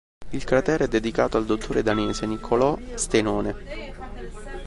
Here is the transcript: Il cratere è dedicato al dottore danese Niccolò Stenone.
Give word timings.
Il 0.31 0.43
cratere 0.45 0.85
è 0.85 0.87
dedicato 0.87 1.37
al 1.37 1.45
dottore 1.45 1.83
danese 1.83 2.25
Niccolò 2.25 2.75
Stenone. 2.95 3.99